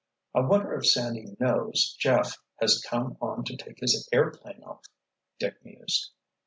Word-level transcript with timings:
"I 0.33 0.39
wonder 0.39 0.73
if 0.73 0.87
Sandy 0.87 1.37
knows 1.39 1.93
Jeff 1.99 2.39
has 2.59 2.81
come 2.81 3.17
on 3.21 3.43
to 3.43 3.55
take 3.55 3.81
his 3.81 4.09
airplane 4.11 4.63
off," 4.63 4.83
Dick 5.37 5.63
mused. 5.63 6.09